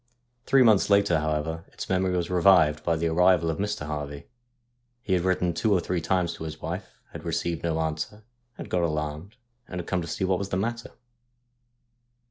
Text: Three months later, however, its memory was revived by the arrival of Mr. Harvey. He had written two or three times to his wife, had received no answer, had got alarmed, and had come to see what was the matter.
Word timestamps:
Three 0.47 0.63
months 0.63 0.89
later, 0.89 1.19
however, 1.19 1.63
its 1.67 1.87
memory 1.87 2.17
was 2.17 2.31
revived 2.31 2.83
by 2.83 2.95
the 2.95 3.05
arrival 3.05 3.51
of 3.51 3.59
Mr. 3.59 3.85
Harvey. 3.85 4.25
He 5.03 5.13
had 5.13 5.21
written 5.21 5.53
two 5.53 5.71
or 5.71 5.79
three 5.79 6.01
times 6.01 6.33
to 6.33 6.43
his 6.43 6.59
wife, 6.59 6.99
had 7.11 7.23
received 7.23 7.61
no 7.61 7.79
answer, 7.79 8.23
had 8.55 8.67
got 8.67 8.81
alarmed, 8.81 9.35
and 9.67 9.79
had 9.79 9.85
come 9.87 10.01
to 10.01 10.07
see 10.07 10.23
what 10.23 10.39
was 10.39 10.49
the 10.49 10.57
matter. 10.57 10.93